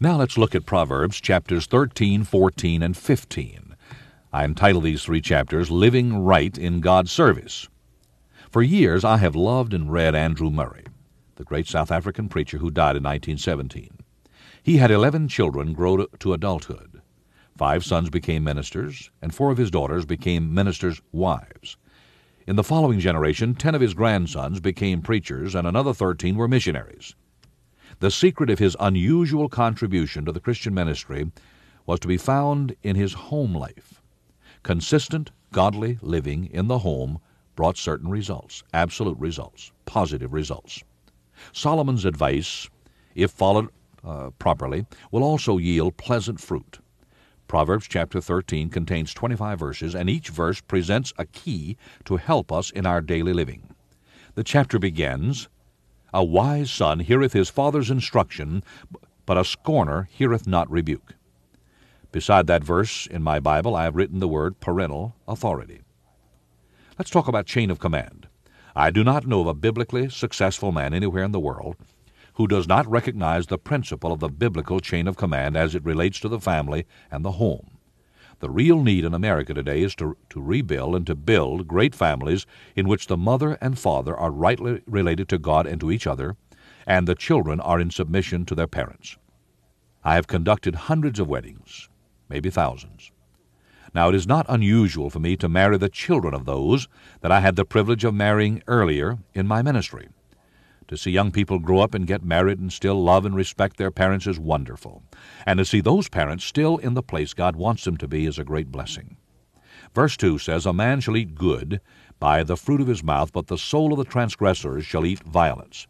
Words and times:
Now 0.00 0.16
let's 0.16 0.36
look 0.36 0.56
at 0.56 0.66
Proverbs 0.66 1.20
chapters 1.20 1.66
13, 1.66 2.24
14, 2.24 2.82
and 2.82 2.96
15. 2.96 3.76
I 4.32 4.44
entitle 4.44 4.80
these 4.80 5.04
three 5.04 5.20
chapters 5.20 5.70
Living 5.70 6.18
Right 6.18 6.58
in 6.58 6.80
God's 6.80 7.12
Service. 7.12 7.68
For 8.50 8.60
years 8.60 9.04
I 9.04 9.18
have 9.18 9.36
loved 9.36 9.72
and 9.72 9.92
read 9.92 10.16
Andrew 10.16 10.50
Murray, 10.50 10.86
the 11.36 11.44
great 11.44 11.68
South 11.68 11.92
African 11.92 12.28
preacher 12.28 12.58
who 12.58 12.72
died 12.72 12.96
in 12.96 13.04
1917. 13.04 13.98
He 14.64 14.78
had 14.78 14.90
11 14.90 15.28
children 15.28 15.74
grow 15.74 16.06
to 16.06 16.32
adulthood. 16.32 17.00
Five 17.56 17.84
sons 17.84 18.10
became 18.10 18.42
ministers, 18.42 19.12
and 19.22 19.32
four 19.32 19.52
of 19.52 19.58
his 19.58 19.70
daughters 19.70 20.04
became 20.04 20.52
ministers' 20.52 21.00
wives. 21.12 21.76
In 22.48 22.56
the 22.56 22.64
following 22.64 22.98
generation, 22.98 23.54
10 23.54 23.76
of 23.76 23.80
his 23.80 23.94
grandsons 23.94 24.58
became 24.58 25.02
preachers, 25.02 25.54
and 25.54 25.68
another 25.68 25.94
13 25.94 26.34
were 26.34 26.48
missionaries. 26.48 27.14
The 28.00 28.10
secret 28.10 28.50
of 28.50 28.58
his 28.58 28.76
unusual 28.80 29.48
contribution 29.48 30.24
to 30.24 30.32
the 30.32 30.40
Christian 30.40 30.74
ministry 30.74 31.30
was 31.86 32.00
to 32.00 32.08
be 32.08 32.16
found 32.16 32.74
in 32.82 32.96
his 32.96 33.12
home 33.12 33.54
life. 33.54 34.00
Consistent, 34.62 35.30
godly 35.52 35.98
living 36.00 36.46
in 36.46 36.68
the 36.68 36.78
home 36.78 37.20
brought 37.54 37.76
certain 37.76 38.10
results, 38.10 38.62
absolute 38.72 39.18
results, 39.18 39.70
positive 39.84 40.32
results. 40.32 40.82
Solomon's 41.52 42.04
advice, 42.04 42.68
if 43.14 43.30
followed 43.30 43.68
uh, 44.02 44.30
properly, 44.38 44.86
will 45.10 45.22
also 45.22 45.58
yield 45.58 45.96
pleasant 45.96 46.40
fruit. 46.40 46.78
Proverbs 47.46 47.86
chapter 47.86 48.20
13 48.20 48.70
contains 48.70 49.14
25 49.14 49.58
verses, 49.58 49.94
and 49.94 50.08
each 50.08 50.30
verse 50.30 50.60
presents 50.60 51.12
a 51.18 51.26
key 51.26 51.76
to 52.04 52.16
help 52.16 52.50
us 52.50 52.70
in 52.70 52.86
our 52.86 53.00
daily 53.00 53.32
living. 53.32 53.62
The 54.34 54.44
chapter 54.44 54.78
begins 54.78 55.48
a 56.14 56.22
wise 56.22 56.70
son 56.70 57.00
heareth 57.00 57.32
his 57.32 57.50
father's 57.50 57.90
instruction, 57.90 58.62
but 59.26 59.36
a 59.36 59.44
scorner 59.44 60.08
heareth 60.12 60.46
not 60.46 60.70
rebuke. 60.70 61.14
Beside 62.12 62.46
that 62.46 62.62
verse 62.62 63.08
in 63.08 63.20
my 63.20 63.40
Bible, 63.40 63.74
I 63.74 63.82
have 63.82 63.96
written 63.96 64.20
the 64.20 64.28
word 64.28 64.60
parental 64.60 65.16
authority. 65.26 65.80
Let's 66.96 67.10
talk 67.10 67.26
about 67.26 67.46
chain 67.46 67.68
of 67.68 67.80
command. 67.80 68.28
I 68.76 68.92
do 68.92 69.02
not 69.02 69.26
know 69.26 69.40
of 69.40 69.48
a 69.48 69.54
biblically 69.54 70.08
successful 70.08 70.70
man 70.70 70.94
anywhere 70.94 71.24
in 71.24 71.32
the 71.32 71.40
world 71.40 71.76
who 72.34 72.46
does 72.46 72.68
not 72.68 72.88
recognize 72.88 73.48
the 73.48 73.58
principle 73.58 74.12
of 74.12 74.20
the 74.20 74.28
biblical 74.28 74.78
chain 74.78 75.08
of 75.08 75.16
command 75.16 75.56
as 75.56 75.74
it 75.74 75.84
relates 75.84 76.20
to 76.20 76.28
the 76.28 76.40
family 76.40 76.86
and 77.10 77.24
the 77.24 77.32
home. 77.32 77.73
The 78.44 78.50
real 78.50 78.82
need 78.82 79.06
in 79.06 79.14
America 79.14 79.54
today 79.54 79.82
is 79.82 79.94
to, 79.94 80.18
to 80.28 80.38
rebuild 80.38 80.94
and 80.94 81.06
to 81.06 81.14
build 81.14 81.66
great 81.66 81.94
families 81.94 82.44
in 82.76 82.86
which 82.86 83.06
the 83.06 83.16
mother 83.16 83.56
and 83.58 83.78
father 83.78 84.14
are 84.14 84.30
rightly 84.30 84.82
related 84.86 85.30
to 85.30 85.38
God 85.38 85.66
and 85.66 85.80
to 85.80 85.90
each 85.90 86.06
other, 86.06 86.36
and 86.86 87.08
the 87.08 87.14
children 87.14 87.58
are 87.58 87.80
in 87.80 87.90
submission 87.90 88.44
to 88.44 88.54
their 88.54 88.66
parents. 88.66 89.16
I 90.04 90.16
have 90.16 90.26
conducted 90.26 90.74
hundreds 90.74 91.18
of 91.18 91.26
weddings, 91.26 91.88
maybe 92.28 92.50
thousands. 92.50 93.10
Now, 93.94 94.10
it 94.10 94.14
is 94.14 94.26
not 94.26 94.44
unusual 94.46 95.08
for 95.08 95.20
me 95.20 95.38
to 95.38 95.48
marry 95.48 95.78
the 95.78 95.88
children 95.88 96.34
of 96.34 96.44
those 96.44 96.86
that 97.22 97.32
I 97.32 97.40
had 97.40 97.56
the 97.56 97.64
privilege 97.64 98.04
of 98.04 98.12
marrying 98.12 98.62
earlier 98.66 99.16
in 99.32 99.46
my 99.46 99.62
ministry. 99.62 100.10
To 100.88 100.96
see 100.96 101.10
young 101.10 101.32
people 101.32 101.58
grow 101.58 101.80
up 101.80 101.94
and 101.94 102.06
get 102.06 102.24
married 102.24 102.58
and 102.58 102.72
still 102.72 103.02
love 103.02 103.24
and 103.24 103.34
respect 103.34 103.76
their 103.76 103.90
parents 103.90 104.26
is 104.26 104.38
wonderful. 104.38 105.02
And 105.46 105.58
to 105.58 105.64
see 105.64 105.80
those 105.80 106.08
parents 106.08 106.44
still 106.44 106.76
in 106.78 106.94
the 106.94 107.02
place 107.02 107.32
God 107.32 107.56
wants 107.56 107.84
them 107.84 107.96
to 107.98 108.08
be 108.08 108.26
is 108.26 108.38
a 108.38 108.44
great 108.44 108.70
blessing. 108.70 109.16
Verse 109.94 110.16
2 110.16 110.38
says, 110.38 110.66
A 110.66 110.72
man 110.72 111.00
shall 111.00 111.16
eat 111.16 111.34
good 111.34 111.80
by 112.18 112.42
the 112.42 112.56
fruit 112.56 112.80
of 112.80 112.86
his 112.86 113.02
mouth, 113.02 113.32
but 113.32 113.46
the 113.46 113.58
soul 113.58 113.92
of 113.92 113.98
the 113.98 114.04
transgressors 114.04 114.84
shall 114.84 115.06
eat 115.06 115.20
violence. 115.20 115.86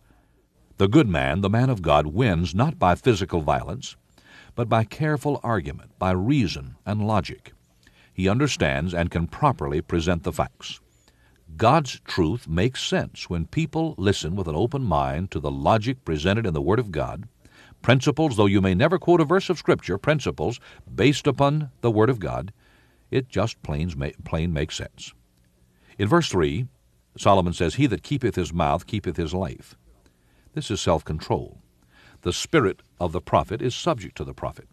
The 0.76 0.88
good 0.88 1.08
man, 1.08 1.40
the 1.40 1.50
man 1.50 1.70
of 1.70 1.82
God, 1.82 2.08
wins 2.08 2.54
not 2.54 2.78
by 2.78 2.94
physical 2.94 3.40
violence, 3.40 3.96
but 4.54 4.68
by 4.68 4.84
careful 4.84 5.40
argument, 5.42 5.92
by 5.98 6.12
reason 6.12 6.76
and 6.84 7.06
logic. 7.06 7.52
He 8.12 8.28
understands 8.28 8.94
and 8.94 9.10
can 9.10 9.26
properly 9.26 9.80
present 9.80 10.22
the 10.22 10.32
facts. 10.32 10.80
God's 11.56 12.00
truth 12.00 12.48
makes 12.48 12.82
sense 12.82 13.30
when 13.30 13.46
people 13.46 13.94
listen 13.96 14.34
with 14.34 14.48
an 14.48 14.56
open 14.56 14.82
mind 14.82 15.30
to 15.30 15.40
the 15.40 15.50
logic 15.50 16.04
presented 16.04 16.46
in 16.46 16.54
the 16.54 16.62
Word 16.62 16.78
of 16.78 16.90
God, 16.90 17.28
principles, 17.80 18.36
though 18.36 18.46
you 18.46 18.60
may 18.60 18.74
never 18.74 18.98
quote 18.98 19.20
a 19.20 19.24
verse 19.24 19.48
of 19.50 19.58
Scripture, 19.58 19.98
principles 19.98 20.58
based 20.92 21.26
upon 21.26 21.70
the 21.80 21.90
Word 21.90 22.10
of 22.10 22.18
God, 22.18 22.52
it 23.10 23.28
just 23.28 23.62
plain, 23.62 23.92
plain 24.24 24.52
makes 24.52 24.76
sense. 24.76 25.12
In 25.98 26.08
verse 26.08 26.28
3, 26.28 26.66
Solomon 27.16 27.52
says, 27.52 27.76
He 27.76 27.86
that 27.86 28.02
keepeth 28.02 28.34
his 28.34 28.52
mouth 28.52 28.86
keepeth 28.86 29.16
his 29.16 29.32
life. 29.32 29.76
This 30.54 30.70
is 30.70 30.80
self 30.80 31.04
control. 31.04 31.58
The 32.22 32.32
spirit 32.32 32.80
of 32.98 33.12
the 33.12 33.20
prophet 33.20 33.62
is 33.62 33.74
subject 33.74 34.16
to 34.16 34.24
the 34.24 34.34
prophet. 34.34 34.66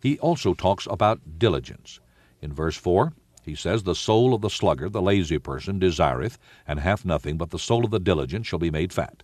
He 0.00 0.18
also 0.18 0.52
talks 0.52 0.86
about 0.90 1.38
diligence. 1.38 2.00
In 2.42 2.52
verse 2.52 2.76
4, 2.76 3.14
he 3.44 3.54
says, 3.54 3.82
The 3.82 3.94
soul 3.94 4.34
of 4.34 4.40
the 4.40 4.50
sluggard, 4.50 4.92
the 4.92 5.02
lazy 5.02 5.38
person, 5.38 5.78
desireth, 5.78 6.38
and 6.66 6.80
hath 6.80 7.04
nothing, 7.04 7.36
but 7.36 7.50
the 7.50 7.58
soul 7.58 7.84
of 7.84 7.90
the 7.90 8.00
diligent 8.00 8.46
shall 8.46 8.58
be 8.58 8.70
made 8.70 8.92
fat. 8.92 9.22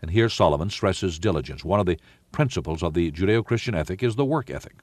And 0.00 0.10
here 0.10 0.28
Solomon 0.28 0.70
stresses 0.70 1.18
diligence. 1.18 1.64
One 1.64 1.80
of 1.80 1.86
the 1.86 1.98
principles 2.32 2.82
of 2.82 2.94
the 2.94 3.10
Judeo 3.10 3.44
Christian 3.44 3.74
ethic 3.74 4.02
is 4.02 4.16
the 4.16 4.24
work 4.24 4.50
ethic. 4.50 4.76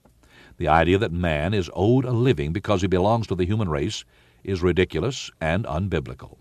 The 0.57 0.67
idea 0.67 0.97
that 0.97 1.11
man 1.11 1.53
is 1.53 1.69
owed 1.73 2.05
a 2.05 2.11
living 2.11 2.51
because 2.53 2.81
he 2.81 2.88
belongs 2.88 3.27
to 3.27 3.35
the 3.35 3.45
human 3.45 3.69
race 3.69 4.05
is 4.43 4.61
ridiculous 4.61 5.31
and 5.39 5.66
unbiblical. 5.66 6.38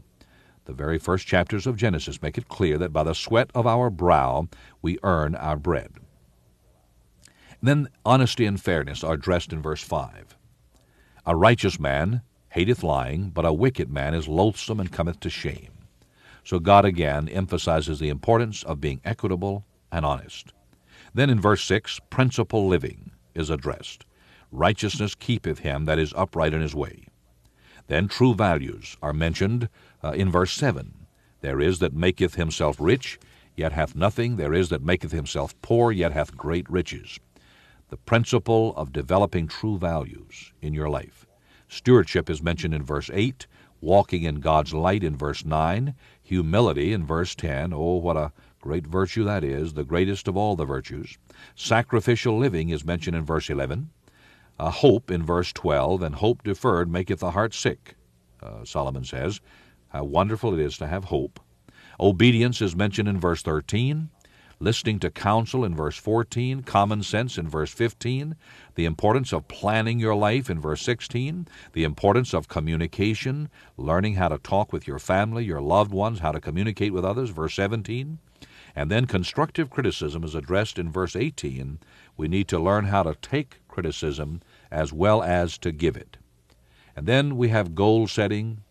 The 0.64 0.72
very 0.72 0.98
first 0.98 1.26
chapters 1.26 1.66
of 1.66 1.76
Genesis 1.76 2.22
make 2.22 2.38
it 2.38 2.48
clear 2.48 2.78
that 2.78 2.92
by 2.92 3.02
the 3.02 3.14
sweat 3.14 3.50
of 3.54 3.66
our 3.66 3.90
brow 3.90 4.48
we 4.80 4.98
earn 5.02 5.34
our 5.34 5.56
bread. 5.56 5.92
Then 7.62 7.88
honesty 8.04 8.44
and 8.46 8.60
fairness 8.60 9.04
are 9.04 9.14
addressed 9.14 9.52
in 9.52 9.62
verse 9.62 9.82
5. 9.82 10.36
A 11.26 11.36
righteous 11.36 11.78
man 11.78 12.22
hateth 12.52 12.82
lying, 12.82 13.30
but 13.30 13.46
a 13.46 13.52
wicked 13.52 13.90
man 13.90 14.12
is 14.12 14.28
loathsome 14.28 14.78
and 14.78 14.92
cometh 14.92 15.18
to 15.20 15.30
shame. 15.30 15.70
So 16.44 16.58
God 16.58 16.84
again 16.84 17.28
emphasizes 17.30 17.98
the 17.98 18.10
importance 18.10 18.62
of 18.62 18.80
being 18.80 19.00
equitable 19.06 19.64
and 19.90 20.04
honest. 20.04 20.52
Then 21.14 21.30
in 21.30 21.40
verse 21.40 21.64
6, 21.64 22.00
principle 22.10 22.68
living 22.68 23.12
is 23.34 23.48
addressed. 23.48 24.04
Righteousness 24.50 25.14
keepeth 25.14 25.60
him 25.60 25.86
that 25.86 25.98
is 25.98 26.12
upright 26.14 26.52
in 26.52 26.60
his 26.60 26.74
way. 26.74 27.06
Then 27.86 28.06
true 28.06 28.34
values 28.34 28.98
are 29.02 29.14
mentioned 29.14 29.70
uh, 30.04 30.10
in 30.10 30.30
verse 30.30 30.52
7. 30.52 31.06
There 31.40 31.60
is 31.60 31.78
that 31.78 31.94
maketh 31.94 32.34
himself 32.34 32.76
rich, 32.78 33.18
yet 33.56 33.72
hath 33.72 33.96
nothing. 33.96 34.36
There 34.36 34.52
is 34.52 34.68
that 34.68 34.82
maketh 34.82 35.12
himself 35.12 35.54
poor, 35.62 35.90
yet 35.90 36.12
hath 36.12 36.36
great 36.36 36.68
riches. 36.68 37.18
The 37.88 37.96
principle 37.96 38.74
of 38.76 38.92
developing 38.92 39.48
true 39.48 39.78
values 39.78 40.52
in 40.60 40.74
your 40.74 40.90
life 40.90 41.26
Stewardship 41.72 42.28
is 42.28 42.42
mentioned 42.42 42.74
in 42.74 42.82
verse 42.82 43.08
8, 43.14 43.46
walking 43.80 44.24
in 44.24 44.40
God's 44.40 44.74
light 44.74 45.02
in 45.02 45.16
verse 45.16 45.42
9, 45.42 45.94
humility 46.22 46.92
in 46.92 47.06
verse 47.06 47.34
10. 47.34 47.72
Oh, 47.72 47.96
what 47.96 48.14
a 48.14 48.30
great 48.60 48.86
virtue 48.86 49.24
that 49.24 49.42
is, 49.42 49.72
the 49.72 49.82
greatest 49.82 50.28
of 50.28 50.36
all 50.36 50.54
the 50.54 50.66
virtues. 50.66 51.16
Sacrificial 51.56 52.36
living 52.36 52.68
is 52.68 52.84
mentioned 52.84 53.16
in 53.16 53.24
verse 53.24 53.48
11. 53.48 53.88
A 54.58 54.68
hope 54.68 55.10
in 55.10 55.22
verse 55.22 55.50
12, 55.50 56.02
and 56.02 56.16
hope 56.16 56.42
deferred 56.42 56.90
maketh 56.90 57.20
the 57.20 57.30
heart 57.30 57.54
sick, 57.54 57.94
uh, 58.42 58.66
Solomon 58.66 59.04
says. 59.04 59.40
How 59.88 60.04
wonderful 60.04 60.52
it 60.52 60.60
is 60.60 60.76
to 60.76 60.86
have 60.86 61.04
hope. 61.04 61.40
Obedience 61.98 62.60
is 62.60 62.76
mentioned 62.76 63.08
in 63.08 63.18
verse 63.18 63.40
13 63.40 64.10
listening 64.62 65.00
to 65.00 65.10
counsel 65.10 65.64
in 65.64 65.74
verse 65.74 65.96
14, 65.96 66.62
common 66.62 67.02
sense 67.02 67.36
in 67.36 67.48
verse 67.48 67.72
15, 67.72 68.36
the 68.76 68.84
importance 68.84 69.32
of 69.32 69.48
planning 69.48 69.98
your 69.98 70.14
life 70.14 70.48
in 70.48 70.60
verse 70.60 70.80
16, 70.82 71.48
the 71.72 71.82
importance 71.82 72.32
of 72.32 72.46
communication, 72.46 73.48
learning 73.76 74.14
how 74.14 74.28
to 74.28 74.38
talk 74.38 74.72
with 74.72 74.86
your 74.86 75.00
family, 75.00 75.44
your 75.44 75.60
loved 75.60 75.92
ones, 75.92 76.20
how 76.20 76.30
to 76.30 76.40
communicate 76.40 76.92
with 76.92 77.04
others, 77.04 77.30
verse 77.30 77.54
17. 77.54 78.18
And 78.76 78.90
then 78.90 79.06
constructive 79.06 79.68
criticism 79.68 80.22
is 80.22 80.36
addressed 80.36 80.78
in 80.78 80.92
verse 80.92 81.16
18. 81.16 81.80
We 82.16 82.28
need 82.28 82.46
to 82.48 82.60
learn 82.60 82.84
how 82.84 83.02
to 83.02 83.16
take 83.16 83.60
criticism 83.66 84.42
as 84.70 84.92
well 84.92 85.24
as 85.24 85.58
to 85.58 85.72
give 85.72 85.96
it. 85.96 86.18
And 86.94 87.06
then 87.06 87.36
we 87.36 87.48
have 87.48 87.74
goal 87.74 88.06
setting, 88.06 88.62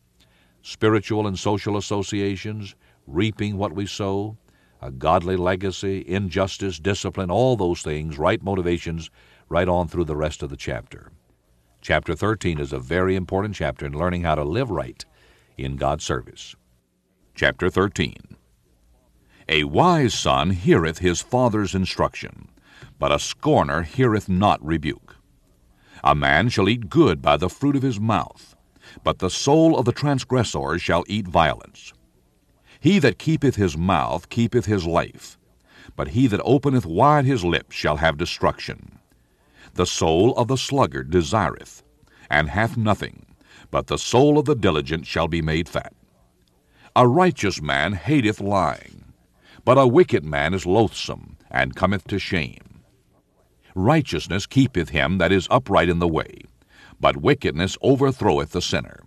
spiritual 0.61 1.27
and 1.27 1.37
social 1.37 1.75
associations, 1.75 2.75
reaping 3.05 3.57
what 3.57 3.73
we 3.73 3.85
sow, 3.85 4.37
a 4.81 4.91
godly 4.91 5.35
legacy, 5.35 6.03
injustice, 6.07 6.79
discipline, 6.79 7.29
all 7.29 7.55
those 7.55 7.81
things, 7.81 8.17
right 8.17 8.41
motivations, 8.41 9.09
right 9.47 9.67
on 9.67 9.87
through 9.87 10.05
the 10.05 10.15
rest 10.15 10.41
of 10.41 10.49
the 10.49 10.57
chapter. 10.57 11.11
Chapter 11.81 12.15
13 12.15 12.59
is 12.59 12.73
a 12.73 12.79
very 12.79 13.15
important 13.15 13.55
chapter 13.55 13.85
in 13.85 13.93
learning 13.93 14.23
how 14.23 14.35
to 14.35 14.43
live 14.43 14.71
right 14.71 15.03
in 15.57 15.75
God's 15.75 16.03
service. 16.03 16.55
Chapter 17.35 17.69
13 17.69 18.15
A 19.49 19.63
wise 19.65 20.13
son 20.13 20.51
heareth 20.51 20.99
his 20.99 21.21
father's 21.21 21.75
instruction, 21.75 22.49
but 22.97 23.11
a 23.11 23.19
scorner 23.19 23.83
heareth 23.83 24.29
not 24.29 24.63
rebuke. 24.65 25.15
A 26.03 26.15
man 26.15 26.49
shall 26.49 26.69
eat 26.69 26.89
good 26.89 27.21
by 27.21 27.37
the 27.37 27.49
fruit 27.49 27.75
of 27.75 27.83
his 27.83 27.99
mouth, 27.99 28.55
but 29.03 29.19
the 29.19 29.29
soul 29.29 29.77
of 29.77 29.85
the 29.85 29.91
transgressor 29.91 30.79
shall 30.79 31.03
eat 31.07 31.27
violence. 31.27 31.93
He 32.81 32.97
that 32.97 33.19
keepeth 33.19 33.57
his 33.57 33.77
mouth 33.77 34.27
keepeth 34.29 34.65
his 34.65 34.87
life, 34.87 35.37
but 35.95 36.09
he 36.09 36.25
that 36.25 36.41
openeth 36.43 36.83
wide 36.83 37.25
his 37.25 37.45
lips 37.45 37.75
shall 37.75 37.97
have 37.97 38.17
destruction. 38.17 38.97
The 39.75 39.85
soul 39.85 40.35
of 40.35 40.47
the 40.47 40.57
sluggard 40.57 41.11
desireth, 41.11 41.83
and 42.27 42.49
hath 42.49 42.77
nothing, 42.77 43.27
but 43.69 43.85
the 43.85 43.99
soul 43.99 44.39
of 44.39 44.45
the 44.45 44.55
diligent 44.55 45.05
shall 45.05 45.27
be 45.27 45.43
made 45.43 45.69
fat. 45.69 45.93
A 46.95 47.07
righteous 47.07 47.61
man 47.61 47.93
hateth 47.93 48.41
lying, 48.41 49.13
but 49.63 49.77
a 49.77 49.85
wicked 49.85 50.25
man 50.25 50.55
is 50.55 50.65
loathsome, 50.65 51.37
and 51.51 51.75
cometh 51.75 52.07
to 52.07 52.17
shame. 52.17 52.81
Righteousness 53.75 54.47
keepeth 54.47 54.89
him 54.89 55.19
that 55.19 55.31
is 55.31 55.47
upright 55.51 55.87
in 55.87 55.99
the 55.99 56.07
way, 56.07 56.41
but 56.99 57.17
wickedness 57.17 57.77
overthroweth 57.83 58.53
the 58.53 58.61
sinner. 58.61 59.03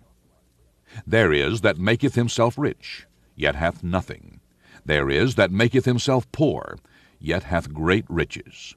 There 1.05 1.33
is 1.33 1.59
that 1.59 1.77
maketh 1.77 2.15
himself 2.15 2.57
rich, 2.57 3.05
yet 3.35 3.55
hath 3.55 3.83
nothing. 3.83 4.39
There 4.85 5.09
is 5.09 5.35
that 5.35 5.51
maketh 5.51 5.85
himself 5.85 6.31
poor, 6.31 6.77
yet 7.19 7.43
hath 7.43 7.73
great 7.73 8.05
riches. 8.09 8.75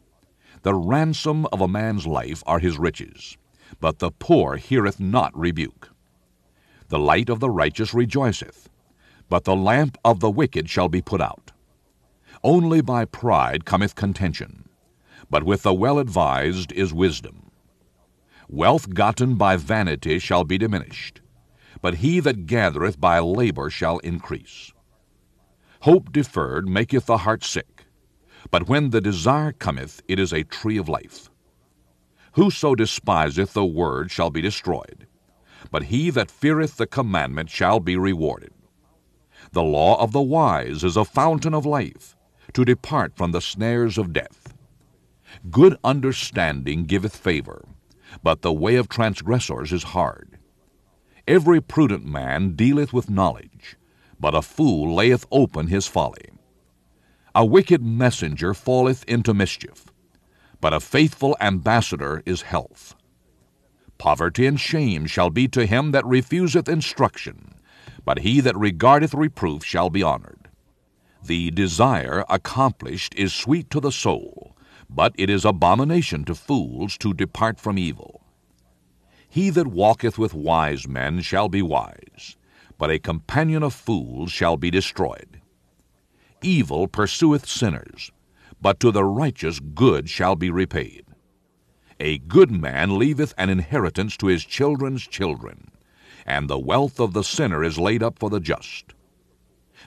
The 0.62 0.74
ransom 0.74 1.46
of 1.52 1.60
a 1.60 1.68
man's 1.68 2.06
life 2.06 2.42
are 2.46 2.58
his 2.58 2.78
riches, 2.78 3.36
but 3.80 3.98
the 3.98 4.10
poor 4.10 4.56
heareth 4.56 4.98
not 4.98 5.36
rebuke. 5.38 5.90
The 6.88 6.98
light 6.98 7.28
of 7.28 7.40
the 7.40 7.50
righteous 7.50 7.92
rejoiceth, 7.92 8.68
but 9.28 9.44
the 9.44 9.56
lamp 9.56 9.98
of 10.04 10.20
the 10.20 10.30
wicked 10.30 10.70
shall 10.70 10.88
be 10.88 11.02
put 11.02 11.20
out. 11.20 11.52
Only 12.42 12.80
by 12.80 13.04
pride 13.04 13.64
cometh 13.64 13.94
contention, 13.94 14.68
but 15.28 15.44
with 15.44 15.62
the 15.62 15.74
well 15.74 15.98
advised 15.98 16.72
is 16.72 16.94
wisdom. 16.94 17.50
Wealth 18.48 18.94
gotten 18.94 19.34
by 19.34 19.56
vanity 19.56 20.18
shall 20.18 20.44
be 20.44 20.56
diminished, 20.56 21.20
but 21.80 21.96
he 21.96 22.20
that 22.20 22.46
gathereth 22.46 23.00
by 23.00 23.18
labor 23.18 23.70
shall 23.70 23.98
increase. 23.98 24.72
Hope 25.80 26.12
deferred 26.12 26.68
maketh 26.68 27.06
the 27.06 27.18
heart 27.18 27.44
sick, 27.44 27.84
but 28.50 28.68
when 28.68 28.90
the 28.90 29.00
desire 29.00 29.52
cometh, 29.52 30.02
it 30.08 30.18
is 30.18 30.32
a 30.32 30.44
tree 30.44 30.76
of 30.76 30.88
life. 30.88 31.30
Whoso 32.32 32.74
despiseth 32.74 33.52
the 33.52 33.64
word 33.64 34.10
shall 34.10 34.30
be 34.30 34.40
destroyed, 34.40 35.06
but 35.70 35.84
he 35.84 36.10
that 36.10 36.30
feareth 36.30 36.76
the 36.76 36.86
commandment 36.86 37.50
shall 37.50 37.80
be 37.80 37.96
rewarded. 37.96 38.52
The 39.52 39.62
law 39.62 40.00
of 40.00 40.12
the 40.12 40.22
wise 40.22 40.84
is 40.84 40.96
a 40.96 41.04
fountain 41.04 41.54
of 41.54 41.64
life, 41.66 42.16
to 42.54 42.64
depart 42.64 43.16
from 43.16 43.32
the 43.32 43.40
snares 43.40 43.98
of 43.98 44.12
death. 44.12 44.54
Good 45.50 45.76
understanding 45.84 46.84
giveth 46.84 47.16
favor, 47.16 47.64
but 48.22 48.42
the 48.42 48.52
way 48.52 48.76
of 48.76 48.88
transgressors 48.88 49.72
is 49.72 49.82
hard. 49.82 50.37
Every 51.28 51.60
prudent 51.60 52.06
man 52.06 52.56
dealeth 52.56 52.94
with 52.94 53.10
knowledge, 53.10 53.76
but 54.18 54.34
a 54.34 54.40
fool 54.40 54.94
layeth 54.94 55.26
open 55.30 55.66
his 55.66 55.86
folly. 55.86 56.30
A 57.34 57.44
wicked 57.44 57.82
messenger 57.82 58.54
falleth 58.54 59.04
into 59.04 59.34
mischief, 59.34 59.92
but 60.62 60.72
a 60.72 60.80
faithful 60.80 61.36
ambassador 61.38 62.22
is 62.24 62.40
health. 62.40 62.94
Poverty 63.98 64.46
and 64.46 64.58
shame 64.58 65.04
shall 65.04 65.28
be 65.28 65.46
to 65.48 65.66
him 65.66 65.90
that 65.90 66.06
refuseth 66.06 66.66
instruction, 66.66 67.56
but 68.06 68.20
he 68.20 68.40
that 68.40 68.56
regardeth 68.56 69.12
reproof 69.12 69.62
shall 69.62 69.90
be 69.90 70.02
honored. 70.02 70.48
The 71.22 71.50
desire 71.50 72.24
accomplished 72.30 73.14
is 73.16 73.34
sweet 73.34 73.68
to 73.68 73.80
the 73.80 73.92
soul, 73.92 74.56
but 74.88 75.12
it 75.18 75.28
is 75.28 75.44
abomination 75.44 76.24
to 76.24 76.34
fools 76.34 76.96
to 76.96 77.12
depart 77.12 77.60
from 77.60 77.76
evil. 77.76 78.17
He 79.28 79.50
that 79.50 79.66
walketh 79.66 80.18
with 80.18 80.34
wise 80.34 80.88
men 80.88 81.20
shall 81.20 81.48
be 81.48 81.62
wise, 81.62 82.36
but 82.78 82.90
a 82.90 82.98
companion 82.98 83.62
of 83.62 83.74
fools 83.74 84.30
shall 84.32 84.56
be 84.56 84.70
destroyed. 84.70 85.40
Evil 86.42 86.88
pursueth 86.88 87.46
sinners, 87.46 88.10
but 88.60 88.80
to 88.80 88.90
the 88.90 89.04
righteous 89.04 89.60
good 89.60 90.08
shall 90.08 90.36
be 90.36 90.50
repaid. 90.50 91.04
A 92.00 92.18
good 92.18 92.50
man 92.50 92.98
leaveth 92.98 93.34
an 93.36 93.50
inheritance 93.50 94.16
to 94.18 94.28
his 94.28 94.44
children's 94.44 95.06
children, 95.06 95.70
and 96.24 96.48
the 96.48 96.58
wealth 96.58 97.00
of 97.00 97.12
the 97.12 97.24
sinner 97.24 97.64
is 97.64 97.78
laid 97.78 98.02
up 98.02 98.18
for 98.18 98.30
the 98.30 98.40
just. 98.40 98.94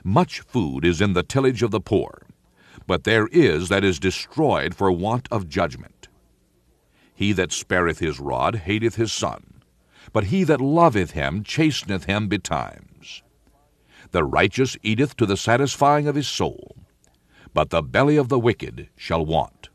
Much 0.04 0.40
food 0.40 0.84
is 0.84 1.00
in 1.00 1.14
the 1.14 1.22
tillage 1.22 1.62
of 1.62 1.70
the 1.70 1.80
poor, 1.80 2.26
but 2.86 3.04
there 3.04 3.28
is 3.28 3.68
that 3.68 3.84
is 3.84 3.98
destroyed 3.98 4.74
for 4.74 4.92
want 4.92 5.26
of 5.30 5.48
judgment. 5.48 6.01
He 7.14 7.32
that 7.32 7.52
spareth 7.52 7.98
his 7.98 8.18
rod 8.18 8.56
hateth 8.56 8.96
his 8.96 9.12
son, 9.12 9.62
but 10.12 10.24
he 10.24 10.44
that 10.44 10.60
loveth 10.60 11.12
him 11.12 11.44
chasteneth 11.44 12.04
him 12.04 12.28
betimes. 12.28 13.22
The 14.10 14.24
righteous 14.24 14.76
eateth 14.82 15.16
to 15.16 15.26
the 15.26 15.36
satisfying 15.36 16.06
of 16.08 16.14
his 16.14 16.28
soul, 16.28 16.76
but 17.54 17.70
the 17.70 17.82
belly 17.82 18.16
of 18.16 18.28
the 18.28 18.38
wicked 18.38 18.88
shall 18.96 19.24
want. 19.24 19.68